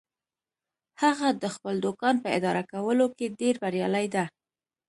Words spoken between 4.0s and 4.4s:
ده